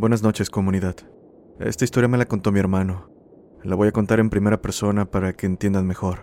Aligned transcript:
Buenas 0.00 0.22
noches, 0.22 0.48
comunidad. 0.48 0.96
Esta 1.58 1.84
historia 1.84 2.08
me 2.08 2.16
la 2.16 2.24
contó 2.24 2.52
mi 2.52 2.58
hermano. 2.58 3.10
La 3.62 3.76
voy 3.76 3.88
a 3.88 3.92
contar 3.92 4.18
en 4.18 4.30
primera 4.30 4.62
persona 4.62 5.04
para 5.04 5.34
que 5.34 5.44
entiendan 5.44 5.86
mejor. 5.86 6.20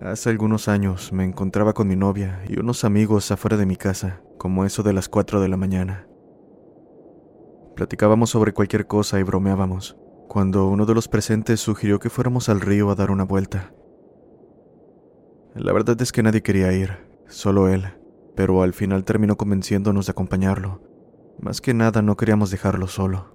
Hace 0.00 0.30
algunos 0.30 0.68
años 0.68 1.12
me 1.12 1.24
encontraba 1.24 1.72
con 1.72 1.88
mi 1.88 1.96
novia 1.96 2.44
y 2.48 2.60
unos 2.60 2.84
amigos 2.84 3.32
afuera 3.32 3.56
de 3.56 3.66
mi 3.66 3.74
casa, 3.74 4.22
como 4.38 4.64
eso 4.64 4.84
de 4.84 4.92
las 4.92 5.08
4 5.08 5.40
de 5.40 5.48
la 5.48 5.56
mañana. 5.56 6.06
Platicábamos 7.74 8.30
sobre 8.30 8.52
cualquier 8.52 8.86
cosa 8.86 9.18
y 9.18 9.24
bromeábamos, 9.24 9.96
cuando 10.28 10.68
uno 10.68 10.86
de 10.86 10.94
los 10.94 11.08
presentes 11.08 11.58
sugirió 11.58 11.98
que 11.98 12.08
fuéramos 12.08 12.48
al 12.48 12.60
río 12.60 12.88
a 12.90 12.94
dar 12.94 13.10
una 13.10 13.24
vuelta. 13.24 13.74
La 15.56 15.72
verdad 15.72 16.00
es 16.00 16.12
que 16.12 16.22
nadie 16.22 16.44
quería 16.44 16.72
ir, 16.72 16.98
solo 17.26 17.68
él, 17.68 17.97
pero 18.38 18.62
al 18.62 18.72
final 18.72 19.02
terminó 19.02 19.36
convenciéndonos 19.36 20.06
de 20.06 20.12
acompañarlo. 20.12 20.80
Más 21.40 21.60
que 21.60 21.74
nada 21.74 22.02
no 22.02 22.16
queríamos 22.16 22.52
dejarlo 22.52 22.86
solo. 22.86 23.34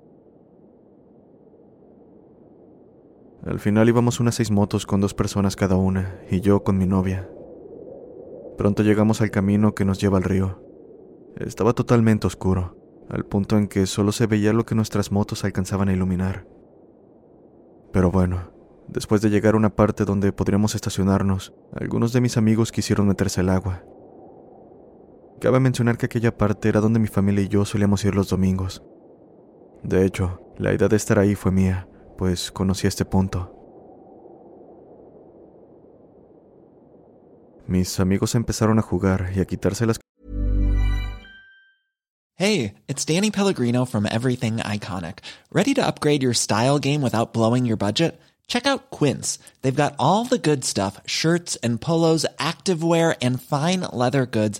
Al 3.45 3.59
final 3.59 3.89
íbamos 3.89 4.21
unas 4.21 4.35
seis 4.35 4.49
motos 4.49 4.85
con 4.85 5.01
dos 5.01 5.13
personas 5.13 5.57
cada 5.57 5.75
una, 5.75 6.21
y 6.31 6.39
yo 6.39 6.63
con 6.63 6.77
mi 6.77 6.85
novia. 6.85 7.29
Pronto 8.57 8.81
llegamos 8.81 9.19
al 9.19 9.29
camino 9.29 9.75
que 9.75 9.83
nos 9.83 9.99
lleva 9.99 10.19
al 10.19 10.23
río. 10.23 10.63
Estaba 11.35 11.73
totalmente 11.73 12.25
oscuro, 12.25 12.77
al 13.09 13.25
punto 13.25 13.57
en 13.57 13.67
que 13.67 13.85
solo 13.87 14.13
se 14.13 14.25
veía 14.25 14.53
lo 14.53 14.65
que 14.65 14.73
nuestras 14.73 15.11
motos 15.11 15.43
alcanzaban 15.43 15.89
a 15.89 15.93
iluminar. 15.93 16.47
Pero 17.91 18.09
bueno, 18.09 18.53
después 18.87 19.21
de 19.21 19.29
llegar 19.29 19.55
a 19.55 19.57
una 19.57 19.75
parte 19.75 20.05
donde 20.05 20.31
podríamos 20.31 20.75
estacionarnos, 20.75 21.53
algunos 21.75 22.13
de 22.13 22.21
mis 22.21 22.37
amigos 22.37 22.71
quisieron 22.71 23.05
meterse 23.05 23.41
al 23.41 23.49
agua. 23.49 23.83
Cabe 25.44 25.59
mencionar 25.59 25.97
que 25.97 26.05
aquella 26.05 26.38
parte 26.38 26.69
era 26.69 26.80
donde 26.80 27.02
mi 27.02 27.08
familia 27.08 27.44
y 27.44 27.49
yo 27.49 27.66
solíamos 27.66 28.05
ir 28.05 28.16
los 28.16 28.30
domingos. 28.30 28.81
De 29.83 30.05
hecho, 30.05 30.39
la 30.58 30.73
idea 30.73 30.88
de 30.88 30.95
estar 30.95 31.19
ahí 31.19 31.36
fue 31.36 31.52
mía, 31.52 31.86
pues 32.17 32.49
conocí 32.49 32.88
este 32.88 33.03
punto. 33.03 33.53
Mis 37.67 37.99
amigos 37.99 38.36
empezaron 38.36 38.80
a 38.80 38.81
jugar 38.83 39.33
y 39.36 39.41
a 39.41 39.45
quitarse 39.45 39.86
las 39.86 39.99
Hey, 42.38 42.75
it's 42.88 43.03
Danny 43.03 43.30
Pellegrino 43.30 43.83
from 43.86 44.05
Everything 44.05 44.59
Iconic. 44.59 45.19
Ready 45.52 45.73
to 45.73 45.86
upgrade 45.86 46.23
your 46.23 46.33
style 46.33 46.80
game 46.80 47.02
without 47.02 47.33
blowing 47.33 47.65
your 47.65 47.77
budget? 47.77 48.17
Check 48.48 48.65
out 48.65 48.92
Quince. 48.92 49.39
They've 49.61 49.75
got 49.75 49.95
all 49.99 50.23
the 50.23 50.37
good 50.37 50.64
stuff 50.64 51.02
shirts 51.05 51.58
and 51.58 51.81
polos, 51.81 52.25
activewear, 52.39 53.15
and 53.21 53.42
fine 53.42 53.81
leather 53.92 54.25
goods, 54.25 54.60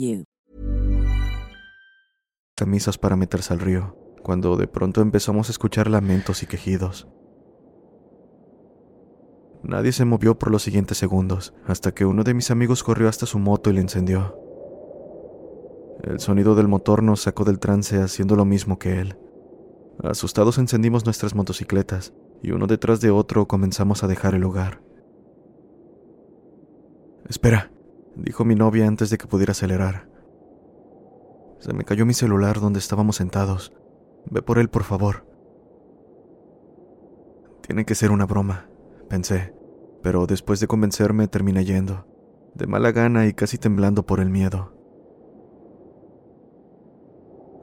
Camisas 2.55 2.99
para 2.99 3.15
meterse 3.15 3.53
al 3.53 3.59
río, 3.59 3.97
cuando 4.21 4.55
de 4.55 4.67
pronto 4.67 5.01
empezamos 5.01 5.49
a 5.49 5.51
escuchar 5.51 5.89
lamentos 5.89 6.43
y 6.43 6.45
quejidos. 6.45 7.07
Nadie 9.63 9.91
se 9.91 10.05
movió 10.05 10.37
por 10.37 10.51
los 10.51 10.61
siguientes 10.61 10.99
segundos, 10.99 11.55
hasta 11.65 11.91
que 11.91 12.05
uno 12.05 12.23
de 12.23 12.35
mis 12.35 12.51
amigos 12.51 12.83
corrió 12.83 13.09
hasta 13.09 13.25
su 13.25 13.39
moto 13.39 13.71
y 13.71 13.73
la 13.73 13.81
encendió. 13.81 14.37
El 16.03 16.19
sonido 16.19 16.53
del 16.53 16.67
motor 16.67 17.01
nos 17.01 17.21
sacó 17.21 17.45
del 17.45 17.57
trance 17.57 17.99
haciendo 17.99 18.35
lo 18.35 18.45
mismo 18.45 18.77
que 18.77 18.99
él. 18.99 19.17
Asustados 20.03 20.59
encendimos 20.59 21.03
nuestras 21.03 21.33
motocicletas 21.33 22.13
y 22.43 22.51
uno 22.51 22.67
detrás 22.67 23.01
de 23.01 23.09
otro 23.09 23.47
comenzamos 23.47 24.03
a 24.03 24.07
dejar 24.07 24.35
el 24.35 24.41
lugar. 24.41 24.83
Espera, 27.27 27.70
dijo 28.15 28.45
mi 28.45 28.55
novia 28.55 28.87
antes 28.87 29.09
de 29.09 29.17
que 29.17 29.27
pudiera 29.27 29.51
acelerar. 29.51 30.07
Se 31.59 31.73
me 31.73 31.83
cayó 31.83 32.05
mi 32.05 32.13
celular 32.13 32.59
donde 32.59 32.79
estábamos 32.79 33.17
sentados. 33.17 33.71
Ve 34.25 34.41
por 34.41 34.57
él, 34.57 34.69
por 34.69 34.83
favor. 34.83 35.25
Tiene 37.61 37.85
que 37.85 37.95
ser 37.95 38.11
una 38.11 38.25
broma, 38.25 38.67
pensé, 39.09 39.53
pero 40.01 40.25
después 40.25 40.59
de 40.59 40.67
convencerme 40.67 41.27
terminé 41.27 41.63
yendo, 41.63 42.07
de 42.55 42.67
mala 42.67 42.91
gana 42.91 43.27
y 43.27 43.33
casi 43.33 43.57
temblando 43.57 44.05
por 44.05 44.19
el 44.19 44.29
miedo. 44.29 44.73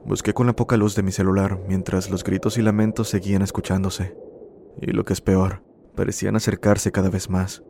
Busqué 0.05 0.33
con 0.33 0.47
la 0.47 0.55
poca 0.55 0.77
luz 0.77 0.95
de 0.95 1.03
mi 1.03 1.11
celular 1.11 1.59
mientras 1.67 2.09
los 2.09 2.23
gritos 2.23 2.57
y 2.57 2.61
lamentos 2.61 3.09
seguían 3.09 3.41
escuchándose, 3.41 4.17
y 4.81 4.87
lo 4.91 5.03
que 5.03 5.13
es 5.13 5.21
peor, 5.21 5.61
parecían 5.95 6.35
acercarse 6.35 6.91
cada 6.91 7.09
vez 7.09 7.29
más. 7.29 7.63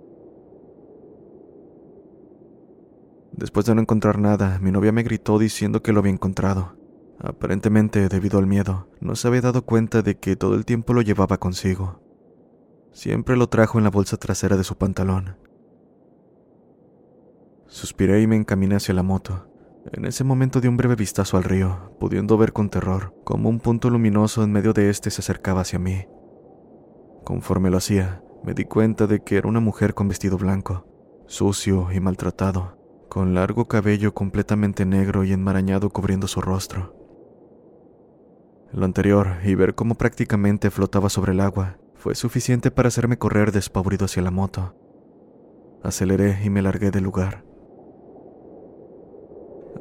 Después 3.39 3.65
de 3.65 3.73
no 3.73 3.79
encontrar 3.79 4.19
nada, 4.19 4.59
mi 4.59 4.69
novia 4.69 4.91
me 4.91 5.01
gritó 5.01 5.39
diciendo 5.39 5.81
que 5.81 5.93
lo 5.93 6.01
había 6.01 6.11
encontrado. 6.11 6.75
Aparentemente, 7.19 8.09
debido 8.09 8.37
al 8.37 8.47
miedo, 8.47 8.89
no 8.99 9.15
se 9.15 9.29
había 9.29 9.39
dado 9.39 9.61
cuenta 9.61 10.01
de 10.01 10.17
que 10.17 10.35
todo 10.35 10.55
el 10.55 10.65
tiempo 10.65 10.93
lo 10.93 11.01
llevaba 11.01 11.37
consigo. 11.37 12.01
Siempre 12.91 13.37
lo 13.37 13.47
trajo 13.47 13.77
en 13.77 13.85
la 13.85 13.91
bolsa 13.91 14.17
trasera 14.17 14.57
de 14.57 14.65
su 14.65 14.77
pantalón. 14.77 15.37
Suspiré 17.67 18.21
y 18.21 18.27
me 18.27 18.35
encaminé 18.35 18.75
hacia 18.75 18.93
la 18.93 19.03
moto. 19.03 19.47
En 19.93 20.03
ese 20.03 20.25
momento 20.25 20.59
di 20.59 20.67
un 20.67 20.75
breve 20.75 20.95
vistazo 20.95 21.37
al 21.37 21.45
río, 21.45 21.95
pudiendo 21.97 22.37
ver 22.37 22.51
con 22.51 22.69
terror 22.69 23.13
cómo 23.23 23.47
un 23.47 23.61
punto 23.61 23.89
luminoso 23.89 24.43
en 24.43 24.51
medio 24.51 24.73
de 24.73 24.89
éste 24.89 25.11
se 25.11 25.21
acercaba 25.21 25.61
hacia 25.61 25.79
mí. 25.79 26.07
Conforme 27.23 27.69
lo 27.69 27.77
hacía, 27.77 28.21
me 28.43 28.53
di 28.53 28.65
cuenta 28.65 29.07
de 29.07 29.21
que 29.23 29.37
era 29.37 29.47
una 29.47 29.61
mujer 29.61 29.93
con 29.93 30.09
vestido 30.09 30.37
blanco, 30.37 30.85
sucio 31.25 31.87
y 31.93 32.01
maltratado, 32.01 32.78
con 33.09 33.33
largo 33.33 33.67
cabello 33.67 34.13
completamente 34.13 34.85
negro 34.85 35.23
y 35.23 35.33
enmarañado 35.33 35.89
cubriendo 35.89 36.27
su 36.27 36.41
rostro. 36.41 36.95
Lo 38.71 38.85
anterior, 38.85 39.37
y 39.43 39.55
ver 39.55 39.73
cómo 39.73 39.95
prácticamente 39.95 40.69
flotaba 40.69 41.09
sobre 41.09 41.31
el 41.31 41.39
agua, 41.39 41.77
fue 41.95 42.13
suficiente 42.15 42.69
para 42.71 42.87
hacerme 42.87 43.17
correr 43.17 43.51
despavorido 43.51 44.05
hacia 44.05 44.21
la 44.21 44.31
moto. 44.31 44.75
Aceleré 45.83 46.39
y 46.43 46.49
me 46.49 46.61
largué 46.61 46.91
del 46.91 47.03
lugar. 47.03 47.43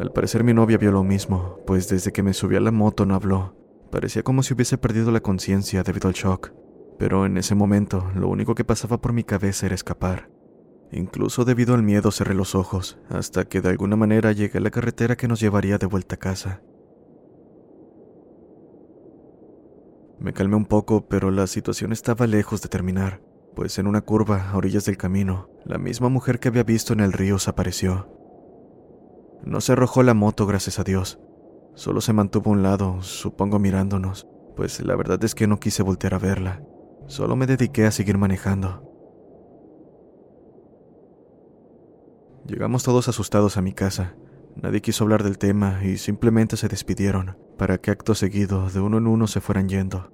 Al 0.00 0.12
parecer 0.12 0.42
mi 0.42 0.54
novia 0.54 0.78
vio 0.78 0.90
lo 0.90 1.04
mismo, 1.04 1.58
pues 1.66 1.88
desde 1.88 2.12
que 2.12 2.22
me 2.22 2.32
subí 2.32 2.56
a 2.56 2.60
la 2.60 2.70
moto 2.70 3.04
no 3.04 3.14
habló. 3.14 3.54
Parecía 3.90 4.22
como 4.22 4.42
si 4.42 4.54
hubiese 4.54 4.78
perdido 4.78 5.10
la 5.12 5.20
conciencia 5.20 5.82
debido 5.82 6.08
al 6.08 6.14
shock. 6.14 6.52
Pero 6.98 7.26
en 7.26 7.36
ese 7.36 7.54
momento 7.54 8.10
lo 8.14 8.28
único 8.28 8.54
que 8.54 8.64
pasaba 8.64 9.00
por 9.00 9.12
mi 9.12 9.22
cabeza 9.22 9.66
era 9.66 9.74
escapar. 9.74 10.30
Incluso 10.90 11.44
debido 11.44 11.74
al 11.74 11.82
miedo 11.82 12.10
cerré 12.10 12.34
los 12.34 12.54
ojos, 12.54 12.98
hasta 13.10 13.44
que 13.44 13.60
de 13.60 13.68
alguna 13.68 13.96
manera 13.96 14.32
llegué 14.32 14.58
a 14.58 14.62
la 14.62 14.70
carretera 14.70 15.16
que 15.16 15.28
nos 15.28 15.40
llevaría 15.40 15.78
de 15.78 15.86
vuelta 15.86 16.14
a 16.14 16.18
casa. 16.18 16.62
Me 20.18 20.32
calmé 20.32 20.56
un 20.56 20.66
poco, 20.66 21.06
pero 21.08 21.30
la 21.30 21.46
situación 21.46 21.92
estaba 21.92 22.26
lejos 22.26 22.62
de 22.62 22.68
terminar, 22.68 23.22
pues 23.54 23.78
en 23.78 23.86
una 23.86 24.00
curva 24.00 24.50
a 24.50 24.56
orillas 24.56 24.84
del 24.86 24.96
camino, 24.96 25.50
la 25.64 25.78
misma 25.78 26.08
mujer 26.08 26.40
que 26.40 26.48
había 26.48 26.64
visto 26.64 26.92
en 26.92 27.00
el 27.00 27.12
río 27.12 27.38
se 27.38 27.50
apareció. 27.50 28.08
No 29.44 29.60
se 29.60 29.72
arrojó 29.72 30.02
la 30.02 30.14
moto, 30.14 30.46
gracias 30.46 30.78
a 30.78 30.84
Dios. 30.84 31.20
Solo 31.74 32.00
se 32.00 32.12
mantuvo 32.12 32.50
a 32.50 32.54
un 32.54 32.62
lado, 32.62 33.02
supongo 33.02 33.58
mirándonos, 33.58 34.26
pues 34.56 34.80
la 34.80 34.96
verdad 34.96 35.22
es 35.22 35.34
que 35.34 35.46
no 35.46 35.60
quise 35.60 35.84
voltear 35.84 36.14
a 36.14 36.18
verla. 36.18 36.62
Solo 37.06 37.36
me 37.36 37.46
dediqué 37.46 37.86
a 37.86 37.92
seguir 37.92 38.18
manejando. 38.18 38.87
Llegamos 42.48 42.82
todos 42.82 43.08
asustados 43.08 43.58
a 43.58 43.62
mi 43.62 43.74
casa. 43.74 44.14
Nadie 44.56 44.80
quiso 44.80 45.04
hablar 45.04 45.22
del 45.22 45.36
tema 45.36 45.84
y 45.84 45.98
simplemente 45.98 46.56
se 46.56 46.68
despidieron, 46.68 47.36
para 47.58 47.76
que 47.76 47.90
acto 47.90 48.14
seguido 48.14 48.70
de 48.70 48.80
uno 48.80 48.96
en 48.96 49.06
uno 49.06 49.26
se 49.26 49.42
fueran 49.42 49.68
yendo. 49.68 50.10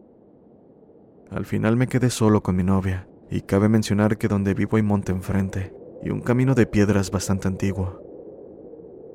Al 1.31 1.47
final 1.47 1.77
me 1.77 1.87
quedé 1.87 2.11
solo 2.11 2.43
con 2.43 2.57
mi 2.57 2.65
novia, 2.65 3.09
y 3.31 3.43
cabe 3.43 3.69
mencionar 3.69 4.19
que 4.19 4.27
donde 4.27 4.53
vivo 4.53 4.77
hay 4.77 4.83
monte 4.83 5.13
enfrente, 5.13 5.73
y 6.03 6.11
un 6.11 6.21
camino 6.23 6.57
de 6.57 6.67
piedras 6.67 7.13
bastante 7.13 7.47
antiguo. 7.47 8.03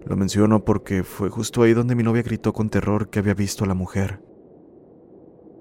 Lo 0.05 0.15
menciono 0.15 0.63
porque 0.63 1.03
fue 1.03 1.29
justo 1.29 1.61
ahí 1.61 1.73
donde 1.73 1.95
mi 1.95 2.03
novia 2.03 2.23
gritó 2.23 2.53
con 2.53 2.69
terror 2.69 3.09
que 3.09 3.19
había 3.19 3.33
visto 3.33 3.65
a 3.65 3.67
la 3.67 3.73
mujer. 3.73 4.23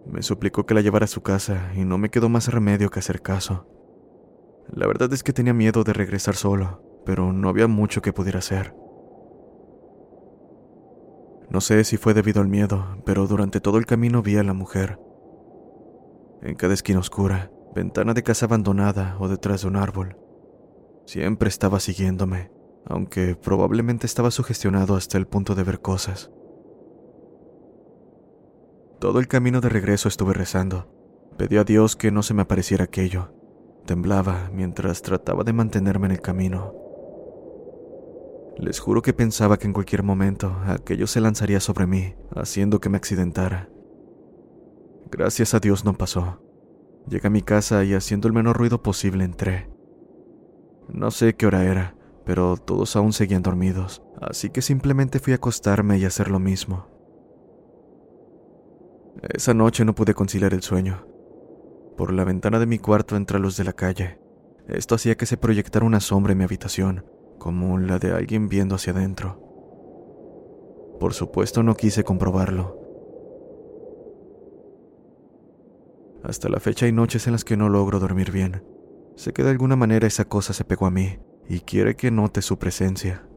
Me 0.06 0.22
suplicó 0.22 0.64
que 0.64 0.74
la 0.74 0.80
llevara 0.80 1.06
a 1.06 1.08
su 1.08 1.22
casa 1.22 1.72
y 1.74 1.84
no 1.84 1.98
me 1.98 2.10
quedó 2.10 2.28
más 2.28 2.52
remedio 2.52 2.88
que 2.88 3.00
hacer 3.00 3.20
caso. 3.20 3.66
La 4.72 4.86
verdad 4.86 5.12
es 5.12 5.24
que 5.24 5.32
tenía 5.32 5.54
miedo 5.54 5.82
de 5.82 5.92
regresar 5.92 6.36
solo, 6.36 6.87
pero 7.08 7.32
no 7.32 7.48
había 7.48 7.68
mucho 7.68 8.02
que 8.02 8.12
pudiera 8.12 8.40
hacer. 8.40 8.74
No 11.48 11.62
sé 11.62 11.82
si 11.84 11.96
fue 11.96 12.12
debido 12.12 12.42
al 12.42 12.48
miedo, 12.48 12.98
pero 13.06 13.26
durante 13.26 13.62
todo 13.62 13.78
el 13.78 13.86
camino 13.86 14.20
vi 14.20 14.36
a 14.36 14.42
la 14.42 14.52
mujer. 14.52 15.00
En 16.42 16.54
cada 16.54 16.74
esquina 16.74 16.98
oscura, 16.98 17.50
ventana 17.74 18.12
de 18.12 18.22
casa 18.22 18.44
abandonada 18.44 19.16
o 19.20 19.28
detrás 19.28 19.62
de 19.62 19.68
un 19.68 19.76
árbol. 19.76 20.18
Siempre 21.06 21.48
estaba 21.48 21.80
siguiéndome, 21.80 22.50
aunque 22.84 23.36
probablemente 23.36 24.04
estaba 24.04 24.30
sugestionado 24.30 24.94
hasta 24.94 25.16
el 25.16 25.26
punto 25.26 25.54
de 25.54 25.62
ver 25.62 25.80
cosas. 25.80 26.30
Todo 29.00 29.18
el 29.18 29.28
camino 29.28 29.62
de 29.62 29.70
regreso 29.70 30.08
estuve 30.08 30.34
rezando. 30.34 30.92
Pedí 31.38 31.56
a 31.56 31.64
Dios 31.64 31.96
que 31.96 32.10
no 32.10 32.22
se 32.22 32.34
me 32.34 32.42
apareciera 32.42 32.84
aquello. 32.84 33.32
Temblaba 33.86 34.50
mientras 34.52 35.00
trataba 35.00 35.42
de 35.42 35.54
mantenerme 35.54 36.04
en 36.04 36.12
el 36.12 36.20
camino. 36.20 36.87
Les 38.58 38.80
juro 38.80 39.02
que 39.02 39.12
pensaba 39.12 39.56
que 39.56 39.68
en 39.68 39.72
cualquier 39.72 40.02
momento 40.02 40.56
aquello 40.66 41.06
se 41.06 41.20
lanzaría 41.20 41.60
sobre 41.60 41.86
mí, 41.86 42.14
haciendo 42.34 42.80
que 42.80 42.88
me 42.88 42.96
accidentara. 42.96 43.68
Gracias 45.10 45.54
a 45.54 45.60
Dios 45.60 45.84
no 45.84 45.94
pasó. 45.94 46.42
Llegué 47.08 47.28
a 47.28 47.30
mi 47.30 47.42
casa 47.42 47.84
y 47.84 47.94
haciendo 47.94 48.26
el 48.26 48.34
menor 48.34 48.58
ruido 48.58 48.82
posible 48.82 49.24
entré. 49.24 49.70
No 50.88 51.12
sé 51.12 51.36
qué 51.36 51.46
hora 51.46 51.64
era, 51.64 51.94
pero 52.24 52.56
todos 52.56 52.96
aún 52.96 53.12
seguían 53.12 53.42
dormidos, 53.42 54.02
así 54.20 54.50
que 54.50 54.60
simplemente 54.60 55.20
fui 55.20 55.32
a 55.34 55.36
acostarme 55.36 55.98
y 55.98 56.04
hacer 56.04 56.28
lo 56.28 56.40
mismo. 56.40 56.88
Esa 59.22 59.54
noche 59.54 59.84
no 59.84 59.94
pude 59.94 60.14
conciliar 60.14 60.52
el 60.52 60.62
sueño. 60.62 61.06
Por 61.96 62.12
la 62.12 62.24
ventana 62.24 62.58
de 62.58 62.66
mi 62.66 62.78
cuarto 62.78 63.16
entra 63.16 63.38
luz 63.38 63.56
de 63.56 63.64
la 63.64 63.72
calle. 63.72 64.20
Esto 64.66 64.96
hacía 64.96 65.16
que 65.16 65.26
se 65.26 65.36
proyectara 65.36 65.86
una 65.86 66.00
sombra 66.00 66.32
en 66.32 66.38
mi 66.38 66.44
habitación, 66.44 67.04
como 67.38 67.78
la 67.78 67.98
de 67.98 68.12
alguien 68.12 68.48
viendo 68.48 68.74
hacia 68.74 68.92
adentro. 68.92 69.40
Por 70.98 71.14
supuesto 71.14 71.62
no 71.62 71.74
quise 71.74 72.04
comprobarlo. 72.04 72.78
Hasta 76.24 76.48
la 76.48 76.58
fecha 76.58 76.86
hay 76.86 76.92
noches 76.92 77.26
en 77.26 77.32
las 77.32 77.44
que 77.44 77.56
no 77.56 77.68
logro 77.68 78.00
dormir 78.00 78.32
bien. 78.32 78.64
Sé 79.14 79.32
que 79.32 79.42
de 79.42 79.50
alguna 79.50 79.76
manera 79.76 80.06
esa 80.06 80.24
cosa 80.24 80.52
se 80.52 80.64
pegó 80.64 80.86
a 80.86 80.90
mí 80.90 81.18
y 81.48 81.60
quiere 81.60 81.94
que 81.94 82.10
note 82.10 82.42
su 82.42 82.58
presencia. 82.58 83.27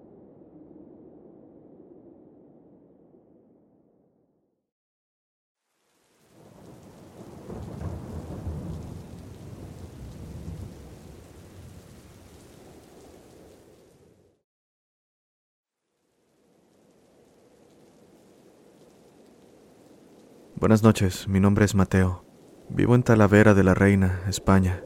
Buenas 20.62 20.84
noches, 20.84 21.28
mi 21.28 21.40
nombre 21.40 21.66
es 21.66 21.74
Mateo. 21.74 22.24
Vivo 22.69 22.94
en 22.94 23.02
Talavera 23.02 23.56
de 23.56 23.63
la 23.63 23.74
Reina, 23.74 24.22
España. 24.28 24.84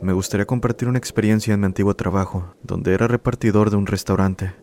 Me 0.00 0.12
gustaría 0.12 0.46
compartir 0.46 0.86
una 0.86 0.96
experiencia 0.96 1.52
en 1.54 1.58
mi 1.58 1.66
antiguo 1.66 1.96
trabajo, 1.96 2.54
donde 2.62 2.94
era 2.94 3.08
repartidor 3.08 3.70
de 3.70 3.76
un 3.78 3.86
restaurante. 3.86 4.54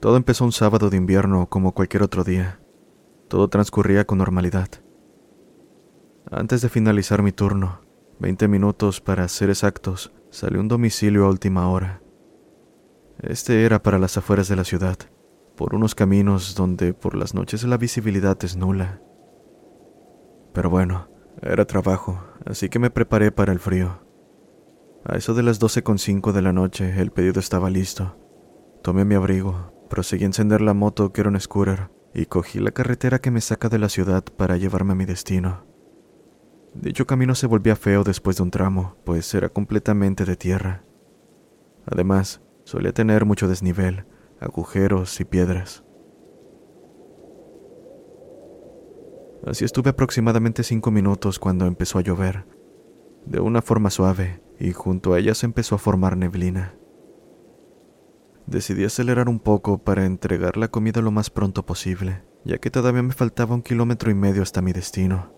Todo 0.00 0.16
empezó 0.16 0.46
un 0.46 0.52
sábado 0.52 0.88
de 0.88 0.96
invierno 0.96 1.50
como 1.50 1.74
cualquier 1.74 2.02
otro 2.02 2.24
día. 2.24 2.62
Todo 3.28 3.48
transcurría 3.48 4.06
con 4.06 4.16
normalidad. 4.16 4.68
Antes 6.30 6.62
de 6.62 6.70
finalizar 6.70 7.22
mi 7.22 7.32
turno, 7.32 7.82
20 8.20 8.48
minutos 8.48 9.02
para 9.02 9.28
ser 9.28 9.50
exactos, 9.50 10.14
salió 10.30 10.60
un 10.60 10.68
domicilio 10.68 11.26
a 11.26 11.28
última 11.28 11.68
hora. 11.68 12.00
Este 13.20 13.66
era 13.66 13.82
para 13.82 13.98
las 13.98 14.16
afueras 14.16 14.48
de 14.48 14.56
la 14.56 14.64
ciudad 14.64 14.96
por 15.60 15.74
unos 15.74 15.94
caminos 15.94 16.54
donde 16.54 16.94
por 16.94 17.14
las 17.14 17.34
noches 17.34 17.64
la 17.64 17.76
visibilidad 17.76 18.42
es 18.44 18.56
nula. 18.56 19.02
Pero 20.54 20.70
bueno, 20.70 21.10
era 21.42 21.66
trabajo, 21.66 22.18
así 22.46 22.70
que 22.70 22.78
me 22.78 22.88
preparé 22.88 23.30
para 23.30 23.52
el 23.52 23.58
frío. 23.58 24.02
A 25.04 25.18
eso 25.18 25.34
de 25.34 25.42
las 25.42 25.60
12.05 25.60 26.32
de 26.32 26.40
la 26.40 26.54
noche 26.54 26.98
el 26.98 27.10
pedido 27.10 27.40
estaba 27.40 27.68
listo. 27.68 28.16
Tomé 28.82 29.04
mi 29.04 29.16
abrigo, 29.16 29.86
proseguí 29.90 30.24
a 30.24 30.28
encender 30.28 30.62
la 30.62 30.72
moto 30.72 31.12
que 31.12 31.20
era 31.20 31.28
un 31.28 31.38
scooter 31.38 31.90
y 32.14 32.24
cogí 32.24 32.58
la 32.58 32.70
carretera 32.70 33.18
que 33.18 33.30
me 33.30 33.42
saca 33.42 33.68
de 33.68 33.78
la 33.78 33.90
ciudad 33.90 34.24
para 34.24 34.56
llevarme 34.56 34.92
a 34.92 34.96
mi 34.96 35.04
destino. 35.04 35.66
Dicho 36.72 37.06
camino 37.06 37.34
se 37.34 37.46
volvía 37.46 37.76
feo 37.76 38.02
después 38.02 38.38
de 38.38 38.44
un 38.44 38.50
tramo, 38.50 38.96
pues 39.04 39.34
era 39.34 39.50
completamente 39.50 40.24
de 40.24 40.36
tierra. 40.36 40.84
Además, 41.84 42.40
solía 42.64 42.94
tener 42.94 43.26
mucho 43.26 43.46
desnivel, 43.46 44.06
agujeros 44.40 45.20
y 45.20 45.24
piedras. 45.24 45.84
Así 49.46 49.64
estuve 49.64 49.90
aproximadamente 49.90 50.62
cinco 50.62 50.90
minutos 50.90 51.38
cuando 51.38 51.66
empezó 51.66 51.98
a 51.98 52.02
llover, 52.02 52.46
de 53.26 53.40
una 53.40 53.62
forma 53.62 53.90
suave, 53.90 54.42
y 54.58 54.72
junto 54.72 55.14
a 55.14 55.18
ella 55.18 55.34
se 55.34 55.46
empezó 55.46 55.74
a 55.74 55.78
formar 55.78 56.16
neblina. 56.16 56.74
Decidí 58.46 58.84
acelerar 58.84 59.28
un 59.28 59.38
poco 59.38 59.78
para 59.78 60.04
entregar 60.04 60.56
la 60.56 60.68
comida 60.68 61.00
lo 61.00 61.10
más 61.10 61.30
pronto 61.30 61.64
posible, 61.64 62.24
ya 62.44 62.58
que 62.58 62.70
todavía 62.70 63.02
me 63.02 63.12
faltaba 63.12 63.54
un 63.54 63.62
kilómetro 63.62 64.10
y 64.10 64.14
medio 64.14 64.42
hasta 64.42 64.62
mi 64.62 64.72
destino. 64.72 65.32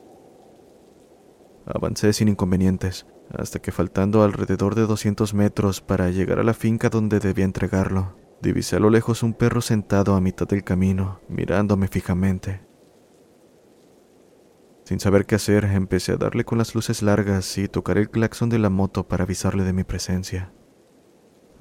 Avancé 1.66 2.12
sin 2.12 2.28
inconvenientes, 2.28 3.06
hasta 3.30 3.60
que 3.60 3.70
faltando 3.70 4.22
alrededor 4.22 4.74
de 4.74 4.86
200 4.86 5.34
metros 5.34 5.80
para 5.80 6.10
llegar 6.10 6.38
a 6.38 6.44
la 6.44 6.54
finca 6.54 6.88
donde 6.88 7.20
debía 7.20 7.44
entregarlo, 7.44 8.16
Divisé 8.42 8.74
a 8.74 8.80
lo 8.80 8.90
lejos 8.90 9.22
un 9.22 9.34
perro 9.34 9.60
sentado 9.60 10.16
a 10.16 10.20
mitad 10.20 10.48
del 10.48 10.64
camino, 10.64 11.20
mirándome 11.28 11.86
fijamente. 11.86 12.60
Sin 14.84 14.98
saber 14.98 15.26
qué 15.26 15.36
hacer, 15.36 15.64
empecé 15.64 16.10
a 16.10 16.16
darle 16.16 16.44
con 16.44 16.58
las 16.58 16.74
luces 16.74 17.02
largas 17.02 17.56
y 17.56 17.68
tocar 17.68 17.98
el 17.98 18.10
claxon 18.10 18.48
de 18.48 18.58
la 18.58 18.68
moto 18.68 19.06
para 19.06 19.22
avisarle 19.22 19.62
de 19.62 19.72
mi 19.72 19.84
presencia. 19.84 20.52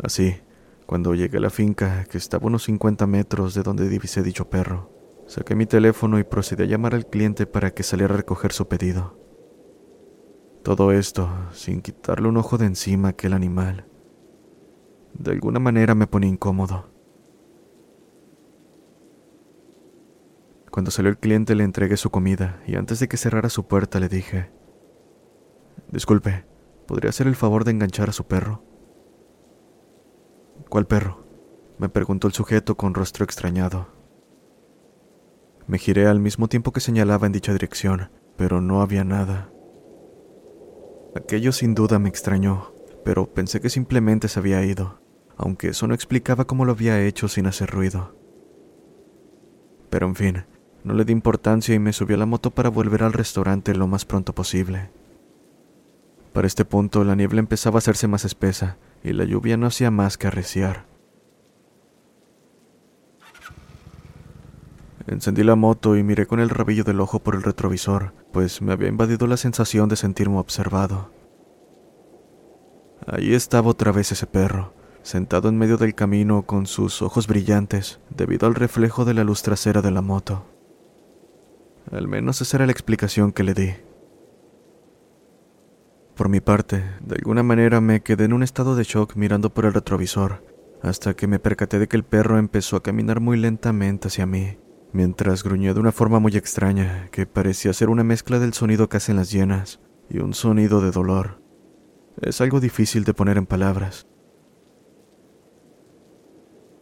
Así, 0.01 0.41
cuando 0.87 1.13
llegué 1.13 1.37
a 1.37 1.41
la 1.41 1.51
finca, 1.51 2.03
que 2.05 2.17
estaba 2.17 2.45
a 2.45 2.47
unos 2.47 2.63
50 2.63 3.05
metros 3.05 3.53
de 3.53 3.61
donde 3.61 3.87
divisé 3.87 4.23
dicho 4.23 4.49
perro, 4.49 5.23
saqué 5.27 5.53
mi 5.53 5.67
teléfono 5.67 6.17
y 6.17 6.23
procedí 6.23 6.63
a 6.63 6.65
llamar 6.65 6.95
al 6.95 7.05
cliente 7.05 7.45
para 7.45 7.75
que 7.75 7.83
saliera 7.83 8.15
a 8.15 8.17
recoger 8.17 8.53
su 8.53 8.67
pedido. 8.67 9.19
Todo 10.63 10.91
esto 10.91 11.29
sin 11.53 11.83
quitarle 11.83 12.27
un 12.27 12.37
ojo 12.37 12.57
de 12.57 12.65
encima 12.65 13.09
a 13.09 13.11
aquel 13.11 13.33
animal. 13.33 13.90
De 15.13 15.31
alguna 15.31 15.59
manera 15.59 15.95
me 15.95 16.07
ponía 16.07 16.29
incómodo. 16.29 16.89
Cuando 20.71 20.89
salió 20.89 21.11
el 21.11 21.17
cliente 21.17 21.53
le 21.53 21.65
entregué 21.65 21.97
su 21.97 22.09
comida 22.09 22.61
y 22.65 22.75
antes 22.75 22.99
de 22.99 23.09
que 23.09 23.17
cerrara 23.17 23.49
su 23.49 23.67
puerta 23.67 23.99
le 23.99 24.07
dije, 24.07 24.51
Disculpe, 25.91 26.45
¿podría 26.87 27.09
hacer 27.09 27.27
el 27.27 27.35
favor 27.35 27.65
de 27.65 27.71
enganchar 27.71 28.07
a 28.07 28.13
su 28.13 28.25
perro? 28.25 28.63
¿Cuál 30.69 30.87
perro? 30.87 31.25
me 31.77 31.89
preguntó 31.89 32.27
el 32.27 32.33
sujeto 32.33 32.77
con 32.77 32.93
rostro 32.93 33.25
extrañado. 33.25 33.87
Me 35.67 35.77
giré 35.77 36.07
al 36.07 36.19
mismo 36.19 36.47
tiempo 36.47 36.71
que 36.71 36.79
señalaba 36.79 37.27
en 37.27 37.33
dicha 37.33 37.51
dirección, 37.51 38.09
pero 38.37 38.61
no 38.61 38.81
había 38.81 39.03
nada. 39.03 39.51
Aquello 41.15 41.51
sin 41.51 41.75
duda 41.75 41.99
me 41.99 42.07
extrañó, 42.07 42.73
pero 43.03 43.33
pensé 43.33 43.59
que 43.59 43.69
simplemente 43.69 44.29
se 44.29 44.39
había 44.39 44.63
ido, 44.63 45.00
aunque 45.41 45.69
eso 45.69 45.87
no 45.87 45.95
explicaba 45.95 46.45
cómo 46.45 46.65
lo 46.65 46.73
había 46.73 47.03
hecho 47.03 47.27
sin 47.27 47.47
hacer 47.47 47.71
ruido. 47.71 48.15
Pero 49.89 50.05
en 50.05 50.15
fin, 50.15 50.45
no 50.83 50.93
le 50.93 51.03
di 51.03 51.11
importancia 51.11 51.73
y 51.73 51.79
me 51.79 51.93
subí 51.93 52.13
a 52.13 52.17
la 52.17 52.27
moto 52.27 52.51
para 52.51 52.69
volver 52.69 53.03
al 53.03 53.11
restaurante 53.11 53.73
lo 53.73 53.87
más 53.87 54.05
pronto 54.05 54.33
posible. 54.33 54.91
Para 56.31 56.47
este 56.47 56.63
punto 56.63 57.03
la 57.03 57.15
niebla 57.15 57.39
empezaba 57.39 57.77
a 57.77 57.79
hacerse 57.79 58.07
más 58.07 58.23
espesa 58.23 58.77
y 59.03 59.13
la 59.13 59.25
lluvia 59.25 59.57
no 59.57 59.65
hacía 59.65 59.89
más 59.89 60.17
que 60.17 60.27
arreciar. 60.27 60.85
Encendí 65.07 65.43
la 65.43 65.55
moto 65.55 65.97
y 65.97 66.03
miré 66.03 66.27
con 66.27 66.39
el 66.39 66.51
rabillo 66.51 66.83
del 66.83 66.99
ojo 66.99 67.19
por 67.19 67.33
el 67.33 67.41
retrovisor, 67.41 68.13
pues 68.31 68.61
me 68.61 68.73
había 68.73 68.89
invadido 68.89 69.25
la 69.25 69.37
sensación 69.37 69.89
de 69.89 69.95
sentirme 69.95 70.37
observado. 70.37 71.09
Ahí 73.07 73.33
estaba 73.33 73.69
otra 73.69 73.91
vez 73.91 74.11
ese 74.11 74.27
perro, 74.27 74.75
sentado 75.03 75.49
en 75.49 75.57
medio 75.57 75.77
del 75.77 75.95
camino 75.95 76.43
con 76.43 76.65
sus 76.65 77.01
ojos 77.01 77.27
brillantes 77.27 77.99
debido 78.09 78.47
al 78.47 78.55
reflejo 78.55 79.05
de 79.05 79.13
la 79.13 79.23
luz 79.23 79.41
trasera 79.41 79.81
de 79.81 79.91
la 79.91 80.01
moto. 80.01 80.45
Al 81.91 82.07
menos 82.07 82.41
esa 82.41 82.57
era 82.57 82.65
la 82.65 82.71
explicación 82.71 83.31
que 83.31 83.43
le 83.43 83.53
di. 83.53 83.73
Por 86.15 86.29
mi 86.29 86.39
parte, 86.39 86.83
de 87.01 87.15
alguna 87.15 87.41
manera 87.41 87.81
me 87.81 88.01
quedé 88.01 88.25
en 88.25 88.33
un 88.33 88.43
estado 88.43 88.75
de 88.75 88.83
shock 88.83 89.15
mirando 89.15 89.53
por 89.53 89.65
el 89.65 89.73
retrovisor, 89.73 90.43
hasta 90.81 91.15
que 91.15 91.27
me 91.27 91.39
percaté 91.39 91.79
de 91.79 91.87
que 91.87 91.97
el 91.97 92.03
perro 92.03 92.37
empezó 92.37 92.75
a 92.75 92.83
caminar 92.83 93.19
muy 93.19 93.37
lentamente 93.37 94.07
hacia 94.07 94.25
mí, 94.25 94.57
mientras 94.93 95.43
gruñó 95.43 95.73
de 95.73 95.79
una 95.79 95.91
forma 95.91 96.19
muy 96.19 96.35
extraña, 96.37 97.07
que 97.11 97.25
parecía 97.25 97.73
ser 97.73 97.89
una 97.89 98.03
mezcla 98.03 98.39
del 98.39 98.53
sonido 98.53 98.89
que 98.89 98.97
hacen 98.97 99.15
las 99.15 99.31
hienas 99.31 99.79
y 100.09 100.19
un 100.19 100.33
sonido 100.33 100.81
de 100.81 100.91
dolor. 100.91 101.41
Es 102.21 102.41
algo 102.41 102.59
difícil 102.59 103.03
de 103.03 103.13
poner 103.13 103.37
en 103.37 103.45
palabras. 103.45 104.05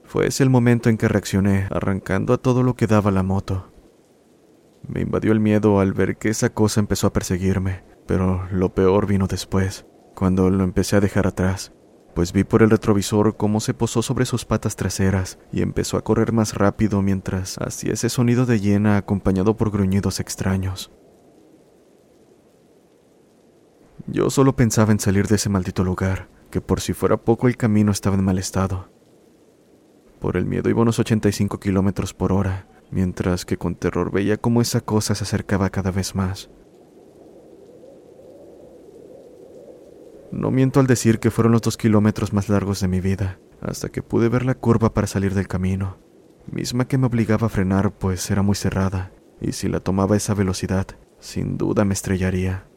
Fue 0.09 0.25
ese 0.25 0.41
el 0.41 0.49
momento 0.49 0.89
en 0.89 0.97
que 0.97 1.07
reaccioné, 1.07 1.67
arrancando 1.69 2.33
a 2.33 2.39
todo 2.39 2.63
lo 2.63 2.75
que 2.75 2.87
daba 2.87 3.11
la 3.11 3.21
moto. 3.21 3.71
Me 4.87 5.01
invadió 5.01 5.31
el 5.31 5.39
miedo 5.39 5.79
al 5.79 5.93
ver 5.93 6.17
que 6.17 6.29
esa 6.29 6.49
cosa 6.49 6.79
empezó 6.79 7.05
a 7.05 7.13
perseguirme, 7.13 7.83
pero 8.07 8.47
lo 8.49 8.73
peor 8.73 9.05
vino 9.05 9.27
después, 9.27 9.85
cuando 10.15 10.49
lo 10.49 10.63
empecé 10.63 10.95
a 10.95 10.99
dejar 10.99 11.27
atrás, 11.27 11.73
pues 12.15 12.33
vi 12.33 12.43
por 12.43 12.63
el 12.63 12.71
retrovisor 12.71 13.37
cómo 13.37 13.59
se 13.59 13.75
posó 13.75 14.01
sobre 14.01 14.25
sus 14.25 14.45
patas 14.45 14.75
traseras 14.75 15.37
y 15.51 15.61
empezó 15.61 15.95
a 15.95 16.03
correr 16.03 16.31
más 16.31 16.55
rápido 16.55 17.03
mientras 17.03 17.59
hacía 17.59 17.93
ese 17.93 18.09
sonido 18.09 18.47
de 18.47 18.59
hiena 18.59 18.97
acompañado 18.97 19.57
por 19.57 19.69
gruñidos 19.69 20.19
extraños. 20.19 20.91
Yo 24.07 24.31
solo 24.31 24.55
pensaba 24.55 24.91
en 24.91 24.99
salir 24.99 25.27
de 25.27 25.35
ese 25.35 25.49
maldito 25.49 25.83
lugar, 25.83 26.29
que 26.49 26.61
por 26.61 26.81
si 26.81 26.93
fuera 26.93 27.17
poco 27.17 27.47
el 27.47 27.57
camino 27.57 27.91
estaba 27.91 28.15
en 28.15 28.23
mal 28.23 28.39
estado. 28.39 28.89
Por 30.19 30.35
el 30.35 30.45
miedo 30.45 30.69
iba 30.69 30.81
unos 30.81 30.99
85 30.99 31.59
kilómetros 31.59 32.13
por 32.13 32.33
hora, 32.33 32.67
mientras 32.91 33.45
que 33.45 33.57
con 33.57 33.75
terror 33.75 34.11
veía 34.11 34.37
cómo 34.37 34.61
esa 34.61 34.81
cosa 34.81 35.15
se 35.15 35.23
acercaba 35.23 35.69
cada 35.69 35.91
vez 35.91 36.15
más. 36.15 36.49
No 40.31 40.51
miento 40.51 40.79
al 40.79 40.87
decir 40.87 41.19
que 41.19 41.31
fueron 41.31 41.53
los 41.53 41.61
dos 41.61 41.77
kilómetros 41.77 42.33
más 42.33 42.49
largos 42.49 42.81
de 42.81 42.87
mi 42.87 43.01
vida, 43.01 43.39
hasta 43.61 43.89
que 43.89 44.03
pude 44.03 44.29
ver 44.29 44.45
la 44.45 44.55
curva 44.55 44.93
para 44.93 45.07
salir 45.07 45.33
del 45.33 45.47
camino, 45.47 45.97
misma 46.51 46.87
que 46.87 46.97
me 46.97 47.07
obligaba 47.07 47.47
a 47.47 47.49
frenar 47.49 47.91
pues 47.91 48.29
era 48.29 48.43
muy 48.43 48.55
cerrada, 48.55 49.11
y 49.41 49.53
si 49.53 49.67
la 49.69 49.79
tomaba 49.79 50.13
a 50.13 50.17
esa 50.17 50.33
velocidad, 50.33 50.85
sin 51.19 51.57
duda 51.57 51.85
me 51.85 51.93
estrellaría. 51.93 52.68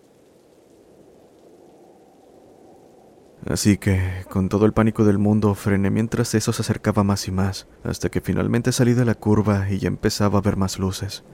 Así 3.46 3.76
que, 3.76 4.24
con 4.30 4.48
todo 4.48 4.66
el 4.66 4.72
pánico 4.72 5.04
del 5.04 5.18
mundo, 5.18 5.54
frené 5.54 5.90
mientras 5.90 6.34
eso 6.34 6.52
se 6.52 6.62
acercaba 6.62 7.02
más 7.02 7.26
y 7.26 7.32
más, 7.32 7.66
hasta 7.82 8.08
que 8.08 8.20
finalmente 8.20 8.70
salí 8.70 8.94
de 8.94 9.04
la 9.04 9.14
curva 9.14 9.68
y 9.68 9.78
ya 9.78 9.88
empezaba 9.88 10.38
a 10.38 10.42
ver 10.42 10.56
más 10.56 10.78
luces. 10.78 11.24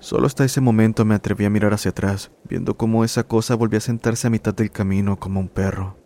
Solo 0.00 0.26
hasta 0.26 0.44
ese 0.44 0.60
momento 0.60 1.04
me 1.04 1.14
atreví 1.14 1.44
a 1.44 1.50
mirar 1.50 1.72
hacia 1.72 1.92
atrás, 1.92 2.32
viendo 2.44 2.76
cómo 2.76 3.04
esa 3.04 3.22
cosa 3.22 3.54
volvía 3.54 3.78
a 3.78 3.82
sentarse 3.82 4.26
a 4.26 4.30
mitad 4.30 4.52
del 4.52 4.70
camino 4.70 5.18
como 5.18 5.40
un 5.40 5.48
perro. 5.48 5.96